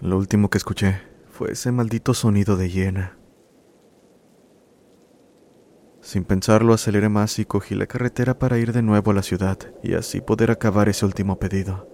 Lo 0.00 0.16
último 0.16 0.48
que 0.48 0.58
escuché 0.58 1.02
fue 1.28 1.52
ese 1.52 1.72
maldito 1.72 2.14
sonido 2.14 2.56
de 2.56 2.70
hiena. 2.70 3.18
Sin 6.00 6.24
pensarlo, 6.24 6.74
aceleré 6.74 7.08
más 7.08 7.38
y 7.38 7.44
cogí 7.44 7.74
la 7.74 7.86
carretera 7.86 8.38
para 8.38 8.58
ir 8.58 8.72
de 8.72 8.82
nuevo 8.82 9.10
a 9.10 9.14
la 9.14 9.22
ciudad 9.22 9.58
y 9.82 9.94
así 9.94 10.20
poder 10.20 10.50
acabar 10.50 10.88
ese 10.88 11.04
último 11.04 11.38
pedido. 11.38 11.93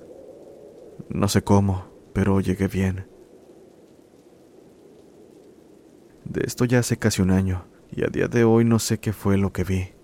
No 1.08 1.28
sé 1.28 1.42
cómo, 1.42 1.86
pero 2.12 2.40
llegué 2.40 2.68
bien. 2.68 3.06
De 6.24 6.42
esto 6.44 6.64
ya 6.64 6.80
hace 6.80 6.96
casi 6.96 7.22
un 7.22 7.30
año, 7.30 7.66
y 7.90 8.04
a 8.04 8.08
día 8.08 8.28
de 8.28 8.44
hoy 8.44 8.64
no 8.64 8.78
sé 8.78 8.98
qué 8.98 9.12
fue 9.12 9.38
lo 9.38 9.52
que 9.52 9.64
vi. 9.64 9.99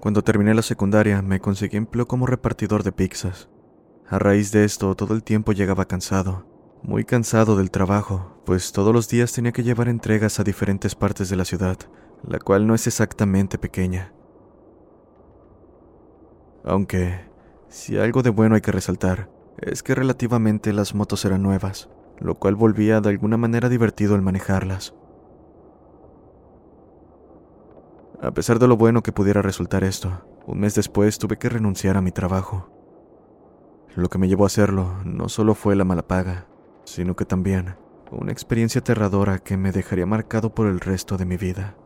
Cuando 0.00 0.24
terminé 0.24 0.54
la 0.54 0.62
secundaria, 0.62 1.20
me 1.20 1.40
conseguí 1.40 1.76
empleo 1.76 2.08
como 2.08 2.26
repartidor 2.26 2.82
de 2.82 2.90
pizzas. 2.90 3.50
A 4.08 4.18
raíz 4.18 4.50
de 4.50 4.64
esto, 4.64 4.94
todo 4.94 5.12
el 5.12 5.22
tiempo 5.22 5.52
llegaba 5.52 5.84
cansado, 5.84 6.46
muy 6.82 7.04
cansado 7.04 7.54
del 7.56 7.70
trabajo, 7.70 8.40
pues 8.46 8.72
todos 8.72 8.94
los 8.94 9.08
días 9.10 9.32
tenía 9.32 9.52
que 9.52 9.62
llevar 9.62 9.88
entregas 9.88 10.40
a 10.40 10.44
diferentes 10.44 10.94
partes 10.94 11.28
de 11.28 11.36
la 11.36 11.44
ciudad, 11.44 11.76
la 12.26 12.38
cual 12.38 12.66
no 12.66 12.74
es 12.74 12.86
exactamente 12.86 13.58
pequeña. 13.58 14.14
Aunque, 16.64 17.20
si 17.68 17.98
algo 17.98 18.22
de 18.22 18.30
bueno 18.30 18.54
hay 18.54 18.62
que 18.62 18.72
resaltar, 18.72 19.30
es 19.58 19.82
que 19.82 19.94
relativamente 19.94 20.72
las 20.72 20.94
motos 20.94 21.26
eran 21.26 21.42
nuevas, 21.42 21.90
lo 22.18 22.36
cual 22.36 22.54
volvía 22.54 23.02
de 23.02 23.10
alguna 23.10 23.36
manera 23.36 23.68
divertido 23.68 24.14
el 24.14 24.22
manejarlas. 24.22 24.94
A 28.22 28.32
pesar 28.32 28.58
de 28.58 28.68
lo 28.68 28.76
bueno 28.76 29.02
que 29.02 29.12
pudiera 29.12 29.40
resultar 29.40 29.82
esto, 29.82 30.22
un 30.46 30.60
mes 30.60 30.74
después 30.74 31.18
tuve 31.18 31.38
que 31.38 31.48
renunciar 31.48 31.96
a 31.96 32.02
mi 32.02 32.12
trabajo. 32.12 32.68
Lo 33.96 34.10
que 34.10 34.18
me 34.18 34.28
llevó 34.28 34.44
a 34.44 34.48
hacerlo 34.48 34.96
no 35.04 35.30
solo 35.30 35.54
fue 35.54 35.74
la 35.74 35.84
mala 35.84 36.06
paga, 36.06 36.46
sino 36.84 37.16
que 37.16 37.24
también 37.24 37.76
una 38.10 38.30
experiencia 38.32 38.80
aterradora 38.80 39.38
que 39.38 39.56
me 39.56 39.72
dejaría 39.72 40.04
marcado 40.04 40.54
por 40.54 40.66
el 40.66 40.80
resto 40.80 41.16
de 41.16 41.24
mi 41.24 41.38
vida. 41.38 41.76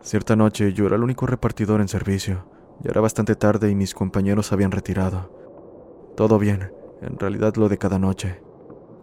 Cierta 0.00 0.34
noche 0.34 0.72
yo 0.72 0.86
era 0.86 0.96
el 0.96 1.04
único 1.04 1.26
repartidor 1.26 1.80
en 1.80 1.88
servicio. 1.88 2.46
Ya 2.80 2.90
era 2.90 3.00
bastante 3.00 3.36
tarde 3.36 3.70
y 3.70 3.76
mis 3.76 3.94
compañeros 3.94 4.52
habían 4.52 4.72
retirado. 4.72 5.30
Todo 6.16 6.38
bien, 6.38 6.72
en 7.00 7.18
realidad 7.18 7.54
lo 7.56 7.68
de 7.68 7.78
cada 7.78 7.98
noche, 7.98 8.42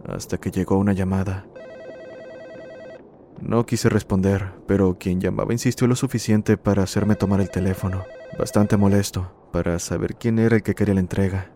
hasta 0.06 0.38
que 0.38 0.50
llegó 0.50 0.76
una 0.76 0.92
llamada. 0.92 1.46
No 3.40 3.66
quise 3.66 3.90
responder, 3.90 4.52
pero 4.66 4.96
quien 4.98 5.20
llamaba 5.20 5.52
insistió 5.52 5.86
lo 5.86 5.94
suficiente 5.94 6.56
para 6.56 6.82
hacerme 6.82 7.16
tomar 7.16 7.40
el 7.40 7.50
teléfono, 7.50 8.04
bastante 8.38 8.76
molesto, 8.76 9.48
para 9.52 9.78
saber 9.78 10.16
quién 10.16 10.38
era 10.38 10.56
el 10.56 10.62
que 10.62 10.74
quería 10.74 10.94
la 10.94 11.00
entrega. 11.00 11.52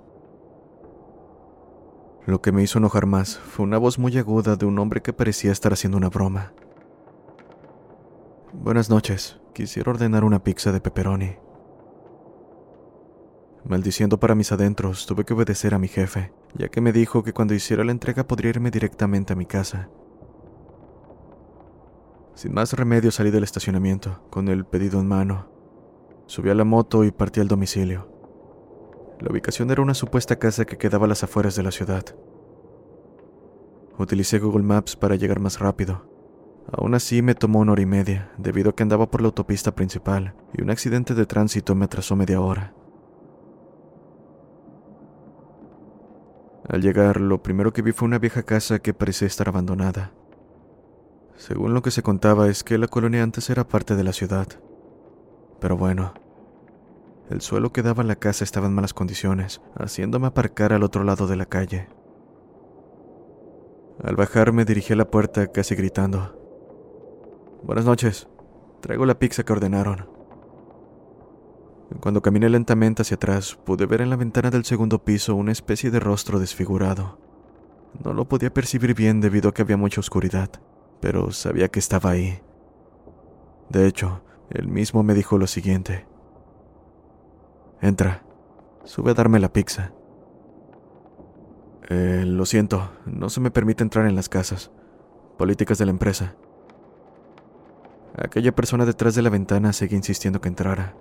Lo 2.27 2.43
que 2.43 2.53
me 2.53 2.63
hizo 2.63 2.79
enojar 2.79 3.07
más 3.07 3.39
fue 3.39 3.65
una 3.65 3.79
voz 3.79 3.99
muy 3.99 4.17
aguda 4.19 4.57
de 4.57 4.67
un 4.67 4.79
hombre 4.79 5.01
que 5.01 5.15
parecía 5.15 5.53
estar 5.53 5.73
haciendo 5.73 5.97
una 5.97 6.11
broma. 6.11 6.53
Buenas 8.53 8.91
noches, 8.91 9.41
quisiera 9.55 9.91
ordenar 9.91 10.23
una 10.23 10.45
pizza 10.45 10.73
de 10.73 10.83
pepperoni. 10.83 11.37
Maldiciendo 13.65 14.21
para 14.21 14.35
mis 14.35 14.53
adentros, 14.53 15.07
tuve 15.07 15.25
que 15.25 15.33
obedecer 15.33 15.75
a 15.75 15.79
mi 15.79 15.89
jefe, 15.89 16.33
ya 16.55 16.69
que 16.69 16.83
me 16.83 16.93
dijo 16.93 17.23
que 17.23 17.33
cuando 17.33 17.55
hiciera 17.55 17.85
la 17.85 17.93
entrega 17.93 18.27
podría 18.27 18.51
irme 18.51 18.71
directamente 18.71 19.33
a 19.33 19.37
mi 19.37 19.47
casa 19.47 19.89
Sin 22.41 22.55
más 22.55 22.73
remedio 22.73 23.11
salí 23.11 23.31
del 23.31 23.45
estacionamiento, 23.45 24.23
con 24.31 24.49
el 24.49 24.65
pedido 24.65 24.99
en 24.99 25.07
mano. 25.07 25.51
Subí 26.25 26.49
a 26.49 26.55
la 26.55 26.65
moto 26.65 27.05
y 27.05 27.11
partí 27.11 27.39
al 27.39 27.49
domicilio. 27.49 28.09
La 29.21 29.31
ubicación 29.31 29.71
era 29.71 29.83
una 29.83 29.93
supuesta 29.93 30.39
casa 30.39 30.65
que 30.65 30.79
quedaba 30.79 31.05
a 31.05 31.09
las 31.09 31.23
afueras 31.23 31.55
de 31.55 31.63
la 31.63 31.71
ciudad. 31.71 32.03
Utilicé 33.99 34.39
Google 34.39 34.63
Maps 34.63 34.97
para 34.97 35.17
llegar 35.17 35.39
más 35.39 35.59
rápido. 35.59 36.07
Aún 36.73 36.95
así 36.95 37.21
me 37.21 37.35
tomó 37.35 37.59
una 37.59 37.73
hora 37.73 37.83
y 37.83 37.85
media, 37.85 38.33
debido 38.39 38.71
a 38.71 38.75
que 38.75 38.85
andaba 38.85 39.11
por 39.11 39.21
la 39.21 39.27
autopista 39.27 39.75
principal 39.75 40.35
y 40.55 40.63
un 40.63 40.71
accidente 40.71 41.13
de 41.13 41.27
tránsito 41.27 41.75
me 41.75 41.85
atrasó 41.85 42.17
media 42.17 42.41
hora. 42.41 42.73
Al 46.67 46.81
llegar, 46.81 47.21
lo 47.21 47.43
primero 47.43 47.75
que 47.75 47.83
vi 47.83 47.93
fue 47.93 48.09
una 48.09 48.19
vieja 48.19 48.45
casa 48.45 48.79
que 48.79 48.95
parecía 48.95 49.27
estar 49.27 49.47
abandonada. 49.47 50.15
Según 51.41 51.73
lo 51.73 51.81
que 51.81 51.91
se 51.91 52.03
contaba 52.03 52.49
es 52.49 52.63
que 52.63 52.77
la 52.77 52.87
colonia 52.87 53.23
antes 53.23 53.49
era 53.49 53.67
parte 53.67 53.97
de 53.97 54.05
la 54.05 54.13
ciudad. 54.13 54.47
Pero 55.59 55.75
bueno, 55.75 56.13
el 57.31 57.41
suelo 57.41 57.73
que 57.73 57.81
daba 57.81 58.05
la 58.05 58.17
casa 58.17 58.45
estaba 58.45 58.67
en 58.67 58.75
malas 58.75 58.93
condiciones, 58.93 59.63
haciéndome 59.75 60.27
aparcar 60.27 60.75
al 60.75 60.83
otro 60.83 61.03
lado 61.03 61.27
de 61.27 61.37
la 61.37 61.47
calle. 61.47 61.89
Al 64.05 64.17
bajar 64.17 64.53
me 64.53 64.67
dirigí 64.67 64.93
a 64.93 64.97
la 64.97 65.11
puerta 65.11 65.47
casi 65.47 65.75
gritando. 65.75 66.39
Buenas 67.63 67.87
noches, 67.87 68.29
traigo 68.83 69.07
la 69.07 69.19
pizza 69.19 69.43
que 69.43 69.55
ordenaron. 69.55 70.11
Cuando 72.01 72.21
caminé 72.21 72.51
lentamente 72.51 73.01
hacia 73.01 73.15
atrás, 73.15 73.59
pude 73.65 73.87
ver 73.87 74.03
en 74.03 74.11
la 74.11 74.17
ventana 74.17 74.51
del 74.51 74.67
segundo 74.67 75.05
piso 75.05 75.35
una 75.35 75.53
especie 75.53 75.91
de 75.91 76.01
rostro 76.01 76.39
desfigurado. 76.39 77.19
No 78.05 78.13
lo 78.13 78.29
podía 78.29 78.53
percibir 78.53 78.95
bien 78.95 79.23
debido 79.23 79.49
a 79.49 79.55
que 79.55 79.63
había 79.63 79.79
mucha 79.79 80.01
oscuridad, 80.01 80.51
pero 81.01 81.33
sabía 81.33 81.69
que 81.69 81.79
estaba 81.79 82.11
ahí. 82.11 82.41
De 83.69 83.87
hecho, 83.87 84.23
él 84.51 84.69
mismo 84.69 85.03
me 85.03 85.15
dijo 85.15 85.39
lo 85.39 85.47
siguiente. 85.47 86.07
Entra, 87.81 88.23
sube 88.85 89.13
a 89.13 89.15
darme 89.15 89.39
la 89.39 89.53
pizza. 89.53 89.93
Eh, 91.89 92.25
lo 92.27 92.47
siento, 92.47 92.91
no 93.07 93.31
se 93.31 93.41
me 93.41 93.51
permite 93.51 93.83
entrar 93.83 94.07
en 94.07 94.15
las 94.15 94.29
casas. 94.29 94.71
Políticas 95.39 95.79
de 95.79 95.87
la 95.87 95.91
empresa. 95.91 96.37
Aquella 98.17 98.55
persona 98.55 98.85
detrás 98.85 99.15
de 99.15 99.23
la 99.23 99.31
ventana 99.31 99.73
seguía 99.73 99.97
insistiendo 99.97 100.41
que 100.41 100.49
entrara. 100.49 100.95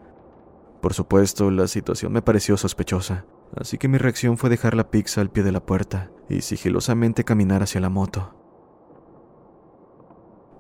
Por 0.81 0.93
supuesto, 0.93 1.51
la 1.51 1.67
situación 1.67 2.13
me 2.13 2.21
pareció 2.21 2.55
sospechosa, 2.55 3.25
así 3.57 3.77
que 3.77 3.89
mi 3.89 3.97
reacción 3.97 4.37
fue 4.37 4.49
dejar 4.49 4.75
la 4.75 4.89
pizza 4.89 5.19
al 5.19 5.29
pie 5.29 5.43
de 5.43 5.51
la 5.51 5.65
puerta 5.65 6.09
y 6.29 6.41
sigilosamente 6.41 7.25
caminar 7.25 7.63
hacia 7.63 7.81
la 7.81 7.89
moto. 7.89 8.38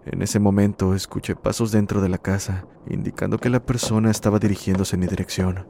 En 0.05 0.21
ese 0.21 0.39
momento 0.39 0.95
escuché 0.95 1.35
pasos 1.35 1.71
dentro 1.71 2.01
de 2.01 2.09
la 2.09 2.17
casa, 2.17 2.65
indicando 2.87 3.37
que 3.37 3.49
la 3.49 3.65
persona 3.65 4.09
estaba 4.09 4.39
dirigiéndose 4.39 4.95
en 4.95 5.01
mi 5.01 5.07
dirección. 5.07 5.67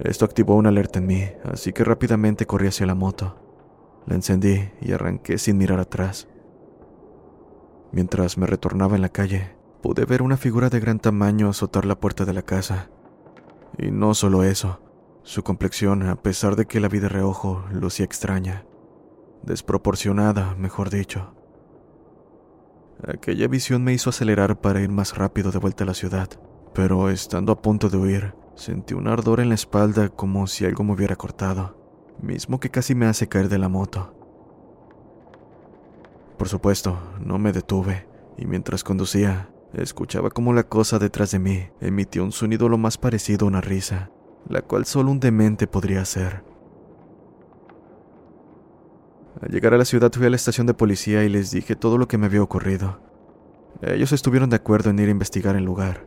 Esto 0.00 0.24
activó 0.24 0.56
una 0.56 0.68
alerta 0.68 0.98
en 0.98 1.06
mí, 1.06 1.24
así 1.44 1.72
que 1.72 1.84
rápidamente 1.84 2.46
corrí 2.46 2.68
hacia 2.68 2.86
la 2.86 2.94
moto. 2.94 3.36
La 4.06 4.14
encendí 4.14 4.70
y 4.80 4.92
arranqué 4.92 5.38
sin 5.38 5.56
mirar 5.56 5.80
atrás. 5.80 6.28
Mientras 7.92 8.36
me 8.36 8.46
retornaba 8.46 8.96
en 8.96 9.02
la 9.02 9.08
calle, 9.08 9.56
pude 9.82 10.04
ver 10.04 10.22
una 10.22 10.36
figura 10.36 10.68
de 10.68 10.80
gran 10.80 10.98
tamaño 10.98 11.48
azotar 11.48 11.86
la 11.86 11.98
puerta 11.98 12.24
de 12.24 12.34
la 12.34 12.42
casa. 12.42 12.90
Y 13.78 13.90
no 13.90 14.14
solo 14.14 14.42
eso, 14.42 14.80
su 15.22 15.42
complexión, 15.42 16.02
a 16.02 16.16
pesar 16.16 16.56
de 16.56 16.66
que 16.66 16.80
la 16.80 16.88
vi 16.88 16.98
de 16.98 17.08
reojo, 17.08 17.64
lucía 17.72 18.04
extraña. 18.04 18.66
Desproporcionada, 19.42 20.54
mejor 20.56 20.90
dicho. 20.90 21.35
Aquella 23.06 23.48
visión 23.48 23.82
me 23.84 23.92
hizo 23.92 24.10
acelerar 24.10 24.60
para 24.60 24.80
ir 24.80 24.90
más 24.90 25.16
rápido 25.16 25.50
de 25.50 25.58
vuelta 25.58 25.84
a 25.84 25.86
la 25.86 25.94
ciudad, 25.94 26.28
pero 26.74 27.10
estando 27.10 27.52
a 27.52 27.60
punto 27.60 27.88
de 27.88 27.96
huir, 27.96 28.34
sentí 28.54 28.94
un 28.94 29.08
ardor 29.08 29.40
en 29.40 29.48
la 29.48 29.54
espalda 29.54 30.08
como 30.08 30.46
si 30.46 30.64
algo 30.64 30.84
me 30.84 30.92
hubiera 30.92 31.16
cortado, 31.16 31.76
mismo 32.20 32.60
que 32.60 32.70
casi 32.70 32.94
me 32.94 33.06
hace 33.06 33.28
caer 33.28 33.48
de 33.48 33.58
la 33.58 33.68
moto. 33.68 34.14
Por 36.38 36.48
supuesto, 36.48 36.98
no 37.20 37.38
me 37.38 37.52
detuve, 37.52 38.06
y 38.36 38.46
mientras 38.46 38.84
conducía, 38.84 39.50
Escuchaba 39.76 40.30
como 40.30 40.54
la 40.54 40.62
cosa 40.62 40.98
detrás 40.98 41.32
de 41.32 41.38
mí 41.38 41.68
emitió 41.82 42.24
un 42.24 42.32
sonido 42.32 42.70
lo 42.70 42.78
más 42.78 42.96
parecido 42.96 43.44
a 43.44 43.48
una 43.48 43.60
risa, 43.60 44.10
la 44.48 44.62
cual 44.62 44.86
solo 44.86 45.10
un 45.10 45.20
demente 45.20 45.66
podría 45.66 46.00
hacer. 46.00 46.44
Al 49.40 49.50
llegar 49.50 49.74
a 49.74 49.78
la 49.78 49.84
ciudad 49.84 50.12
fui 50.12 50.26
a 50.26 50.30
la 50.30 50.36
estación 50.36 50.66
de 50.66 50.74
policía 50.74 51.24
y 51.24 51.28
les 51.28 51.50
dije 51.50 51.76
todo 51.76 51.98
lo 51.98 52.08
que 52.08 52.18
me 52.18 52.26
había 52.26 52.42
ocurrido. 52.42 53.00
Ellos 53.82 54.12
estuvieron 54.12 54.50
de 54.50 54.56
acuerdo 54.56 54.90
en 54.90 54.98
ir 54.98 55.08
a 55.08 55.12
investigar 55.12 55.56
el 55.56 55.64
lugar. 55.64 56.06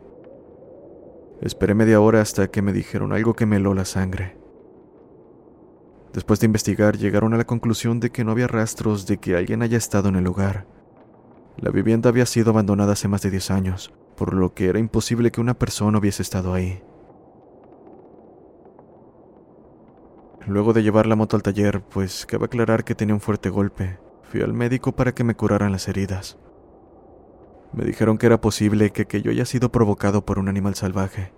Esperé 1.40 1.74
media 1.74 2.00
hora 2.00 2.20
hasta 2.20 2.50
que 2.50 2.62
me 2.62 2.72
dijeron 2.72 3.12
algo 3.12 3.34
que 3.34 3.46
me 3.46 3.56
heló 3.56 3.74
la 3.74 3.84
sangre. 3.84 4.36
Después 6.12 6.40
de 6.40 6.46
investigar 6.46 6.98
llegaron 6.98 7.34
a 7.34 7.36
la 7.36 7.46
conclusión 7.46 8.00
de 8.00 8.10
que 8.10 8.24
no 8.24 8.32
había 8.32 8.48
rastros 8.48 9.06
de 9.06 9.18
que 9.18 9.36
alguien 9.36 9.62
haya 9.62 9.78
estado 9.78 10.08
en 10.08 10.16
el 10.16 10.24
lugar 10.24 10.66
la 11.60 11.70
vivienda 11.70 12.08
había 12.08 12.26
sido 12.26 12.50
abandonada 12.50 12.92
hace 12.92 13.08
más 13.08 13.20
de 13.22 13.30
10 13.30 13.50
años, 13.50 13.92
por 14.16 14.34
lo 14.34 14.54
que 14.54 14.68
era 14.68 14.78
imposible 14.78 15.30
que 15.30 15.42
una 15.42 15.58
persona 15.58 15.98
hubiese 15.98 16.22
estado 16.22 16.54
ahí. 16.54 16.82
Luego 20.46 20.72
de 20.72 20.82
llevar 20.82 21.06
la 21.06 21.16
moto 21.16 21.36
al 21.36 21.42
taller, 21.42 21.82
pues 21.82 22.24
cabe 22.26 22.46
aclarar 22.46 22.84
que 22.84 22.94
tenía 22.94 23.14
un 23.14 23.20
fuerte 23.20 23.50
golpe, 23.50 23.98
fui 24.22 24.40
al 24.40 24.54
médico 24.54 24.92
para 24.92 25.12
que 25.12 25.24
me 25.24 25.34
curaran 25.34 25.72
las 25.72 25.86
heridas. 25.86 26.38
Me 27.72 27.84
dijeron 27.84 28.18
que 28.18 28.26
era 28.26 28.40
posible 28.40 28.90
que 28.90 29.02
aquello 29.02 29.30
haya 29.30 29.44
sido 29.44 29.70
provocado 29.70 30.24
por 30.24 30.38
un 30.38 30.48
animal 30.48 30.74
salvaje, 30.74 31.32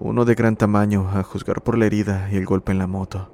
uno 0.00 0.24
de 0.24 0.34
gran 0.34 0.56
tamaño 0.56 1.08
a 1.08 1.22
juzgar 1.22 1.62
por 1.62 1.78
la 1.78 1.86
herida 1.86 2.28
y 2.30 2.36
el 2.36 2.44
golpe 2.44 2.72
en 2.72 2.78
la 2.78 2.86
moto. 2.86 3.32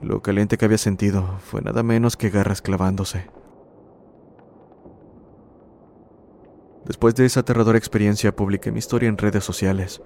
Lo 0.00 0.22
caliente 0.22 0.56
que 0.56 0.64
había 0.64 0.78
sentido 0.78 1.38
fue 1.40 1.60
nada 1.60 1.82
menos 1.82 2.16
que 2.16 2.30
garras 2.30 2.62
clavándose. 2.62 3.26
Después 6.84 7.16
de 7.16 7.26
esa 7.26 7.40
aterradora 7.40 7.78
experiencia 7.78 8.36
publiqué 8.36 8.70
mi 8.70 8.78
historia 8.78 9.08
en 9.08 9.18
redes 9.18 9.42
sociales. 9.42 10.02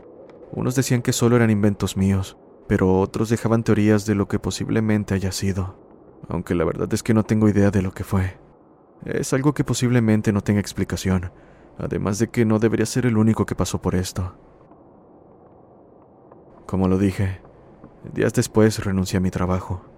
Unos 0.52 0.74
decían 0.74 1.02
que 1.02 1.12
solo 1.12 1.36
eran 1.36 1.50
inventos 1.50 1.96
míos, 1.96 2.38
pero 2.70 3.00
otros 3.00 3.28
dejaban 3.28 3.64
teorías 3.64 4.06
de 4.06 4.14
lo 4.14 4.28
que 4.28 4.38
posiblemente 4.38 5.12
haya 5.12 5.32
sido, 5.32 5.74
aunque 6.28 6.54
la 6.54 6.62
verdad 6.62 6.88
es 6.94 7.02
que 7.02 7.14
no 7.14 7.24
tengo 7.24 7.48
idea 7.48 7.72
de 7.72 7.82
lo 7.82 7.90
que 7.90 8.04
fue. 8.04 8.38
Es 9.04 9.32
algo 9.32 9.54
que 9.54 9.64
posiblemente 9.64 10.32
no 10.32 10.40
tenga 10.40 10.60
explicación, 10.60 11.32
además 11.78 12.20
de 12.20 12.28
que 12.28 12.44
no 12.44 12.60
debería 12.60 12.86
ser 12.86 13.06
el 13.06 13.16
único 13.16 13.44
que 13.44 13.56
pasó 13.56 13.82
por 13.82 13.96
esto. 13.96 14.36
Como 16.66 16.86
lo 16.86 16.96
dije, 16.96 17.40
días 18.14 18.34
después 18.34 18.84
renuncié 18.84 19.16
a 19.16 19.20
mi 19.20 19.32
trabajo. 19.32 19.89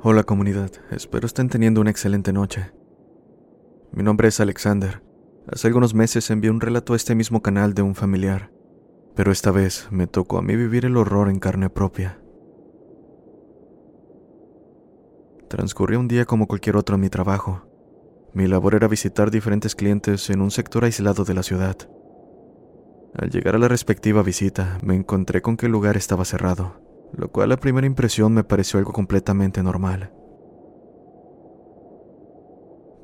Hola 0.00 0.22
comunidad, 0.22 0.70
espero 0.92 1.26
estén 1.26 1.48
teniendo 1.48 1.80
una 1.80 1.90
excelente 1.90 2.32
noche. 2.32 2.70
Mi 3.90 4.04
nombre 4.04 4.28
es 4.28 4.38
Alexander. 4.38 5.02
Hace 5.50 5.66
algunos 5.66 5.92
meses 5.92 6.30
envié 6.30 6.52
un 6.52 6.60
relato 6.60 6.92
a 6.92 6.96
este 6.96 7.16
mismo 7.16 7.42
canal 7.42 7.74
de 7.74 7.82
un 7.82 7.96
familiar, 7.96 8.52
pero 9.16 9.32
esta 9.32 9.50
vez 9.50 9.88
me 9.90 10.06
tocó 10.06 10.38
a 10.38 10.42
mí 10.42 10.54
vivir 10.54 10.84
el 10.84 10.96
horror 10.96 11.28
en 11.28 11.40
carne 11.40 11.68
propia. 11.68 12.20
Transcurrió 15.48 15.98
un 15.98 16.06
día 16.06 16.26
como 16.26 16.46
cualquier 16.46 16.76
otro 16.76 16.94
en 16.94 17.00
mi 17.00 17.08
trabajo. 17.10 17.66
Mi 18.34 18.46
labor 18.46 18.76
era 18.76 18.86
visitar 18.86 19.32
diferentes 19.32 19.74
clientes 19.74 20.30
en 20.30 20.42
un 20.42 20.52
sector 20.52 20.84
aislado 20.84 21.24
de 21.24 21.34
la 21.34 21.42
ciudad. 21.42 21.76
Al 23.14 23.30
llegar 23.30 23.56
a 23.56 23.58
la 23.58 23.66
respectiva 23.66 24.22
visita, 24.22 24.78
me 24.80 24.94
encontré 24.94 25.42
con 25.42 25.56
que 25.56 25.66
el 25.66 25.72
lugar 25.72 25.96
estaba 25.96 26.24
cerrado 26.24 26.87
lo 27.12 27.30
cual 27.30 27.52
a 27.52 27.56
primera 27.56 27.86
impresión 27.86 28.32
me 28.32 28.44
pareció 28.44 28.78
algo 28.78 28.92
completamente 28.92 29.62
normal. 29.62 30.12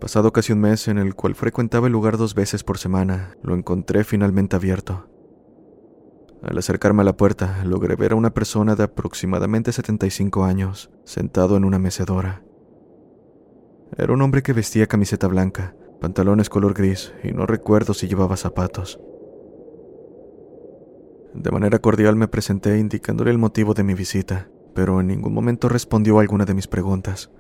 Pasado 0.00 0.32
casi 0.32 0.52
un 0.52 0.60
mes 0.60 0.88
en 0.88 0.98
el 0.98 1.14
cual 1.14 1.34
frecuentaba 1.34 1.86
el 1.86 1.92
lugar 1.92 2.18
dos 2.18 2.34
veces 2.34 2.62
por 2.62 2.78
semana, 2.78 3.36
lo 3.42 3.54
encontré 3.54 4.04
finalmente 4.04 4.56
abierto. 4.56 5.08
Al 6.42 6.58
acercarme 6.58 7.00
a 7.00 7.04
la 7.06 7.16
puerta, 7.16 7.64
logré 7.64 7.96
ver 7.96 8.12
a 8.12 8.16
una 8.16 8.34
persona 8.34 8.76
de 8.76 8.82
aproximadamente 8.82 9.72
75 9.72 10.44
años, 10.44 10.90
sentado 11.04 11.56
en 11.56 11.64
una 11.64 11.78
mecedora. 11.78 12.42
Era 13.96 14.12
un 14.12 14.20
hombre 14.20 14.42
que 14.42 14.52
vestía 14.52 14.86
camiseta 14.86 15.26
blanca, 15.26 15.74
pantalones 16.00 16.50
color 16.50 16.74
gris 16.74 17.14
y 17.22 17.32
no 17.32 17.46
recuerdo 17.46 17.94
si 17.94 18.08
llevaba 18.08 18.36
zapatos. 18.36 19.00
De 21.34 21.50
manera 21.50 21.80
cordial 21.80 22.14
me 22.14 22.28
presenté 22.28 22.78
indicándole 22.78 23.32
el 23.32 23.38
motivo 23.38 23.74
de 23.74 23.82
mi 23.82 23.94
visita, 23.94 24.48
pero 24.72 25.00
en 25.00 25.08
ningún 25.08 25.34
momento 25.34 25.68
respondió 25.68 26.18
a 26.18 26.20
alguna 26.20 26.44
de 26.44 26.54
mis 26.54 26.68
preguntas. 26.68 27.30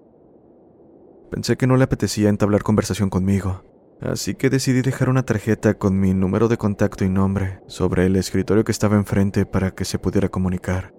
Pensé 1.30 1.56
que 1.56 1.68
no 1.68 1.76
le 1.76 1.84
apetecía 1.84 2.28
entablar 2.28 2.64
conversación 2.64 3.08
conmigo, 3.08 3.64
así 4.00 4.34
que 4.34 4.50
decidí 4.50 4.82
dejar 4.82 5.08
una 5.08 5.24
tarjeta 5.24 5.74
con 5.74 5.98
mi 5.98 6.12
número 6.12 6.48
de 6.48 6.56
contacto 6.56 7.04
y 7.04 7.08
nombre 7.08 7.60
sobre 7.68 8.06
el 8.06 8.16
escritorio 8.16 8.64
que 8.64 8.72
estaba 8.72 8.96
enfrente 8.96 9.46
para 9.46 9.70
que 9.70 9.84
se 9.84 10.00
pudiera 10.00 10.28
comunicar. 10.28 10.92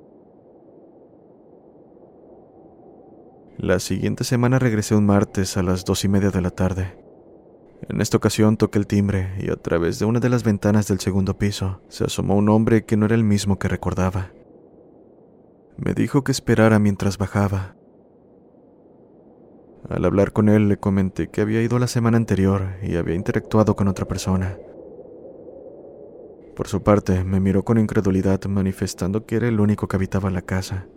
La 3.58 3.80
siguiente 3.80 4.24
semana 4.24 4.58
regresé 4.58 4.96
un 4.96 5.06
martes 5.06 5.58
a 5.58 5.64
las 5.64 5.84
dos 5.84 6.06
y 6.06 6.08
media 6.08 6.30
de 6.30 6.42
la 6.42 6.50
tarde. 6.50 7.05
En 7.82 8.02
esta 8.02 8.18
ocasión 8.18 8.58
toqué 8.58 8.80
el 8.80 8.88
timbre 8.88 9.36
y 9.40 9.52
a 9.52 9.56
través 9.56 10.00
de 10.00 10.06
una 10.06 10.20
de 10.20 10.30
las 10.30 10.44
ventanas 10.44 10.88
del 10.88 11.00
segundo 11.00 11.38
piso 11.38 11.82
se 11.88 12.06
asomó 12.06 12.36
un 12.36 12.50
hombre 12.50 12.86
que 12.86 12.98
no 12.98 13.06
era 13.06 13.16
el 13.16 13.24
mismo 13.24 13.60
que 13.60 13.68
recordaba. 13.68 14.32
Me 15.78 15.94
dijo 15.94 16.24
que 16.24 16.32
esperara 16.32 16.80
mientras 16.80 17.18
bajaba. 17.18 17.76
Al 19.90 20.06
hablar 20.06 20.32
con 20.32 20.50
él 20.50 20.68
le 20.68 20.78
comenté 20.78 21.30
que 21.30 21.42
había 21.42 21.62
ido 21.62 21.78
la 21.78 21.88
semana 21.88 22.18
anterior 22.18 22.76
y 22.82 22.96
había 22.96 23.16
interactuado 23.16 23.76
con 23.76 23.88
otra 23.88 24.08
persona. 24.08 24.58
Por 26.56 26.68
su 26.68 26.82
parte, 26.82 27.24
me 27.24 27.42
miró 27.42 27.64
con 27.64 27.78
incredulidad 27.78 28.44
manifestando 28.46 29.26
que 29.26 29.36
era 29.36 29.48
el 29.48 29.60
único 29.60 29.88
que 29.88 29.98
habitaba 29.98 30.32
la 30.32 30.42
casa. 30.42 30.88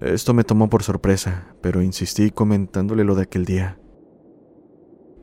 Esto 0.00 0.32
me 0.32 0.44
tomó 0.44 0.70
por 0.70 0.84
sorpresa, 0.84 1.54
pero 1.60 1.82
insistí 1.82 2.30
comentándole 2.30 3.04
lo 3.04 3.14
de 3.16 3.22
aquel 3.22 3.44
día. 3.44 3.78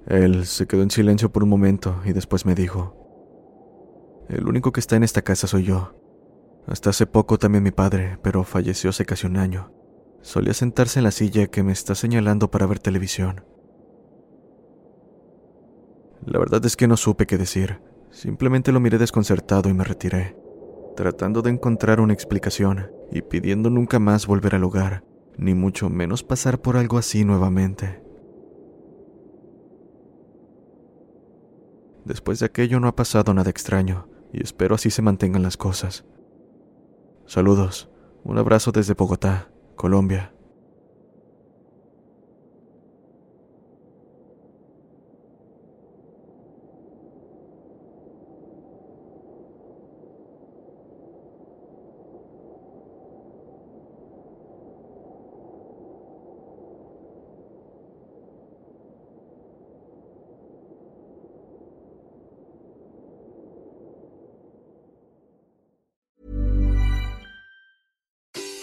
Él 0.07 0.45
se 0.45 0.67
quedó 0.67 0.81
en 0.81 0.91
silencio 0.91 1.31
por 1.31 1.43
un 1.43 1.49
momento 1.49 2.01
y 2.05 2.13
después 2.13 2.45
me 2.45 2.55
dijo, 2.55 2.95
El 4.29 4.47
único 4.47 4.71
que 4.71 4.79
está 4.79 4.95
en 4.95 5.03
esta 5.03 5.21
casa 5.21 5.47
soy 5.47 5.63
yo. 5.63 5.95
Hasta 6.67 6.91
hace 6.91 7.05
poco 7.05 7.37
también 7.37 7.63
mi 7.63 7.71
padre, 7.71 8.17
pero 8.21 8.43
falleció 8.43 8.89
hace 8.89 9.05
casi 9.05 9.27
un 9.27 9.37
año. 9.37 9.71
Solía 10.21 10.53
sentarse 10.53 10.99
en 10.99 11.03
la 11.03 11.11
silla 11.11 11.47
que 11.47 11.63
me 11.63 11.71
está 11.71 11.95
señalando 11.95 12.51
para 12.51 12.67
ver 12.67 12.79
televisión. 12.79 13.43
La 16.25 16.37
verdad 16.37 16.63
es 16.65 16.75
que 16.75 16.87
no 16.87 16.97
supe 16.97 17.25
qué 17.25 17.37
decir. 17.37 17.81
Simplemente 18.11 18.71
lo 18.71 18.79
miré 18.79 18.97
desconcertado 18.97 19.69
y 19.69 19.73
me 19.73 19.83
retiré, 19.83 20.37
tratando 20.95 21.41
de 21.41 21.49
encontrar 21.49 21.99
una 21.99 22.13
explicación 22.13 22.91
y 23.11 23.21
pidiendo 23.21 23.69
nunca 23.69 23.99
más 23.99 24.27
volver 24.27 24.53
al 24.55 24.63
hogar, 24.63 25.03
ni 25.37 25.55
mucho 25.55 25.89
menos 25.89 26.23
pasar 26.23 26.61
por 26.61 26.77
algo 26.77 26.97
así 26.97 27.25
nuevamente. 27.25 28.03
Después 32.05 32.39
de 32.39 32.47
aquello 32.47 32.79
no 32.79 32.87
ha 32.87 32.95
pasado 32.95 33.33
nada 33.33 33.49
extraño, 33.49 34.07
y 34.33 34.41
espero 34.41 34.75
así 34.75 34.89
se 34.89 35.01
mantengan 35.01 35.43
las 35.43 35.57
cosas. 35.57 36.05
Saludos, 37.25 37.89
un 38.23 38.37
abrazo 38.37 38.71
desde 38.71 38.93
Bogotá, 38.93 39.51
Colombia. 39.75 40.33